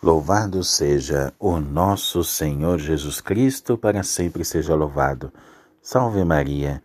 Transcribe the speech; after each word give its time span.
Louvado 0.00 0.62
seja 0.62 1.34
o 1.40 1.58
nosso 1.58 2.22
Senhor 2.22 2.78
Jesus 2.78 3.20
Cristo, 3.20 3.76
para 3.76 4.04
sempre 4.04 4.44
seja 4.44 4.72
louvado. 4.76 5.32
Salve 5.82 6.24
Maria. 6.24 6.80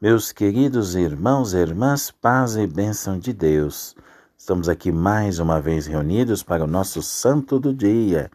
Meus 0.00 0.32
queridos 0.32 0.94
irmãos 0.94 1.52
e 1.52 1.58
irmãs, 1.58 2.10
paz 2.10 2.56
e 2.56 2.66
bênção 2.66 3.18
de 3.18 3.34
Deus. 3.34 3.94
Estamos 4.34 4.66
aqui 4.66 4.90
mais 4.90 5.38
uma 5.38 5.60
vez 5.60 5.86
reunidos 5.86 6.42
para 6.42 6.64
o 6.64 6.66
nosso 6.66 7.02
Santo 7.02 7.60
do 7.60 7.74
Dia. 7.74 8.30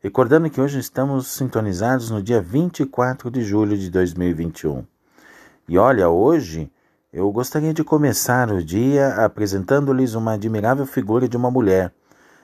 Recordando 0.00 0.48
que 0.48 0.62
hoje 0.62 0.78
estamos 0.78 1.26
sintonizados 1.26 2.08
no 2.08 2.22
dia 2.22 2.40
24 2.40 3.30
de 3.30 3.42
julho 3.42 3.76
de 3.76 3.90
2021. 3.90 4.82
E 5.68 5.76
olha, 5.76 6.08
hoje 6.08 6.72
eu 7.12 7.30
gostaria 7.30 7.74
de 7.74 7.84
começar 7.84 8.50
o 8.50 8.64
dia 8.64 9.22
apresentando-lhes 9.22 10.14
uma 10.14 10.32
admirável 10.32 10.86
figura 10.86 11.28
de 11.28 11.36
uma 11.36 11.50
mulher 11.50 11.92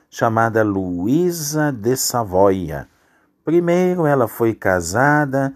chamada 0.09 0.63
Luísa 0.63 1.71
de 1.71 1.95
Savoia. 1.95 2.87
Primeiro 3.43 4.05
ela 4.05 4.27
foi 4.27 4.53
casada 4.53 5.53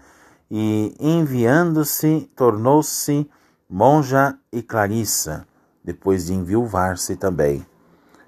e, 0.50 0.94
enviando-se, 1.00 2.28
tornou-se 2.36 3.28
monja 3.68 4.36
e 4.52 4.62
clarissa, 4.62 5.46
depois 5.84 6.26
de 6.26 6.34
enviuvar-se 6.34 7.16
também. 7.16 7.64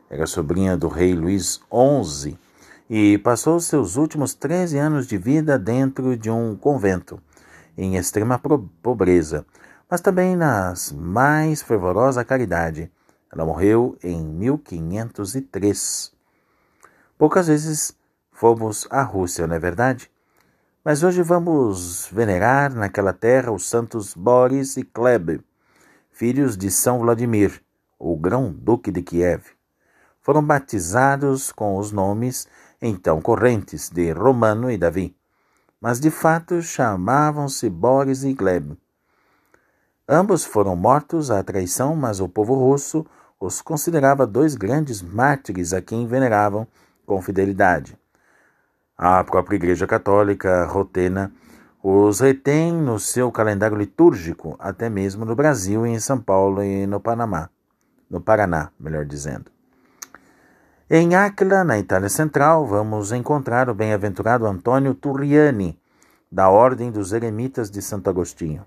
Era 0.08 0.26
sobrinha 0.26 0.76
do 0.76 0.88
rei 0.88 1.14
Luís 1.14 1.60
XI 1.72 2.38
e 2.88 3.18
passou 3.18 3.58
seus 3.58 3.96
últimos 3.96 4.34
13 4.34 4.78
anos 4.78 5.06
de 5.06 5.16
vida 5.16 5.58
dentro 5.58 6.16
de 6.16 6.30
um 6.30 6.54
convento, 6.54 7.20
em 7.76 7.96
extrema 7.96 8.40
pobreza, 8.82 9.46
mas 9.90 10.00
também 10.00 10.36
nas 10.36 10.92
mais 10.92 11.62
fervorosa 11.62 12.24
caridade. 12.24 12.90
Ela 13.32 13.46
morreu 13.46 13.96
em 14.04 14.22
1503. 14.22 16.12
Poucas 17.16 17.46
vezes 17.46 17.96
fomos 18.30 18.86
à 18.90 19.02
Rússia, 19.02 19.46
não 19.46 19.56
é 19.56 19.58
verdade? 19.58 20.10
Mas 20.84 21.02
hoje 21.02 21.22
vamos 21.22 22.08
venerar 22.12 22.74
naquela 22.74 23.14
terra 23.14 23.50
os 23.50 23.66
santos 23.66 24.14
Boris 24.14 24.76
e 24.76 24.82
Kleb, 24.82 25.40
filhos 26.10 26.58
de 26.58 26.70
São 26.70 26.98
Vladimir, 26.98 27.62
o 27.98 28.16
grão-duque 28.16 28.90
de 28.90 29.00
Kiev. 29.00 29.44
Foram 30.20 30.44
batizados 30.44 31.50
com 31.50 31.78
os 31.78 31.90
nomes 31.90 32.46
então 32.82 33.22
correntes 33.22 33.88
de 33.88 34.12
Romano 34.12 34.70
e 34.70 34.76
Davi, 34.76 35.16
mas 35.80 35.98
de 35.98 36.10
fato 36.10 36.60
chamavam-se 36.60 37.70
Boris 37.70 38.24
e 38.24 38.34
Gleb. 38.34 38.76
Ambos 40.06 40.44
foram 40.44 40.76
mortos 40.76 41.30
à 41.30 41.42
traição, 41.42 41.96
mas 41.96 42.20
o 42.20 42.28
povo 42.28 42.54
russo 42.54 43.06
os 43.44 43.60
considerava 43.60 44.24
dois 44.24 44.54
grandes 44.54 45.02
mártires 45.02 45.72
a 45.72 45.82
quem 45.82 46.06
veneravam 46.06 46.64
com 47.04 47.20
fidelidade. 47.20 47.98
A 48.96 49.24
própria 49.24 49.56
Igreja 49.56 49.84
Católica 49.84 50.64
Rotena 50.66 51.32
os 51.82 52.20
retém 52.20 52.72
no 52.72 53.00
seu 53.00 53.32
calendário 53.32 53.76
litúrgico, 53.76 54.54
até 54.60 54.88
mesmo 54.88 55.24
no 55.24 55.34
Brasil, 55.34 55.84
em 55.84 55.98
São 55.98 56.20
Paulo 56.20 56.62
e 56.62 56.86
no 56.86 57.00
Panamá, 57.00 57.50
no 58.08 58.20
Paraná, 58.20 58.70
melhor 58.78 59.04
dizendo. 59.04 59.50
Em 60.88 61.16
Áquila, 61.16 61.64
na 61.64 61.76
Itália 61.80 62.08
Central, 62.08 62.64
vamos 62.64 63.10
encontrar 63.10 63.68
o 63.68 63.74
bem-aventurado 63.74 64.46
Antônio 64.46 64.94
Turriani, 64.94 65.76
da 66.30 66.48
Ordem 66.48 66.92
dos 66.92 67.12
Eremitas 67.12 67.68
de 67.68 67.82
Santo 67.82 68.08
Agostinho. 68.08 68.64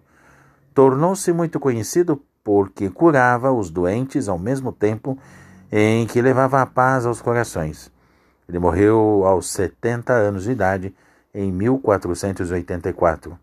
Tornou-se 0.73 1.31
muito 1.31 1.61
conhecido 1.61 2.21
porque 2.45 2.91
curava 2.91 3.51
os 3.51 3.71
doentes 3.71 4.29
ao 4.29 4.37
mesmo 4.37 4.71
tempo 4.71 5.17
em 5.71 6.05
que 6.05 6.21
levava 6.21 6.61
a 6.61 6.65
paz 6.65 7.03
aos 7.03 7.19
corações. 7.19 7.91
Ele 8.47 8.59
morreu 8.59 9.23
aos 9.25 9.49
70 9.49 10.13
anos 10.13 10.43
de 10.43 10.51
idade 10.51 10.95
em 11.33 11.51
1484. 11.51 13.37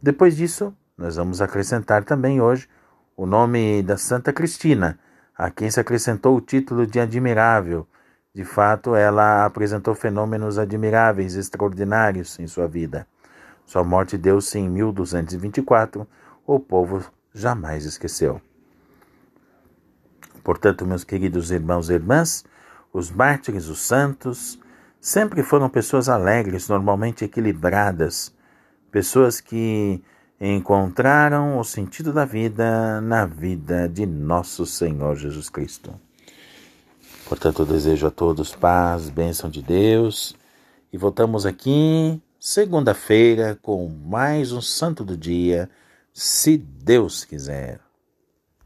Depois 0.00 0.34
disso, 0.38 0.74
nós 0.96 1.16
vamos 1.16 1.42
acrescentar 1.42 2.02
também 2.02 2.40
hoje 2.40 2.66
o 3.14 3.26
nome 3.26 3.82
da 3.82 3.98
Santa 3.98 4.32
Cristina, 4.32 4.98
a 5.36 5.50
quem 5.50 5.70
se 5.70 5.78
acrescentou 5.78 6.34
o 6.34 6.40
título 6.40 6.86
de 6.86 6.98
admirável. 6.98 7.86
De 8.34 8.42
fato, 8.42 8.94
ela 8.94 9.44
apresentou 9.44 9.94
fenômenos 9.94 10.58
admiráveis, 10.58 11.34
extraordinários 11.34 12.38
em 12.38 12.46
sua 12.46 12.66
vida. 12.66 13.06
Sua 13.66 13.84
morte 13.84 14.16
deu-se 14.16 14.58
em 14.58 14.66
1224, 14.66 16.08
o 16.46 16.58
povo 16.58 17.04
jamais 17.34 17.84
esqueceu. 17.84 18.40
Portanto, 20.42 20.86
meus 20.86 21.04
queridos 21.04 21.50
irmãos 21.50 21.90
e 21.90 21.94
irmãs, 21.94 22.44
os 22.92 23.10
mártires, 23.10 23.68
os 23.68 23.80
santos, 23.80 24.58
sempre 25.00 25.42
foram 25.42 25.68
pessoas 25.68 26.08
alegres, 26.08 26.68
normalmente 26.68 27.24
equilibradas, 27.24 28.34
pessoas 28.90 29.40
que 29.40 30.02
encontraram 30.40 31.58
o 31.58 31.64
sentido 31.64 32.12
da 32.12 32.24
vida 32.24 33.00
na 33.02 33.26
vida 33.26 33.88
de 33.88 34.06
nosso 34.06 34.64
Senhor 34.64 35.14
Jesus 35.16 35.50
Cristo. 35.50 35.94
Portanto, 37.26 37.62
eu 37.62 37.66
desejo 37.66 38.06
a 38.06 38.10
todos 38.10 38.54
paz, 38.54 39.08
bênção 39.08 39.50
de 39.50 39.62
Deus 39.62 40.34
e 40.92 40.98
voltamos 40.98 41.46
aqui 41.46 42.20
segunda-feira 42.40 43.58
com 43.60 43.88
mais 43.88 44.50
um 44.50 44.62
Santo 44.62 45.04
do 45.04 45.16
Dia, 45.16 45.70
se 46.12 46.58
Deus 46.58 47.24
quiser. 47.24 47.89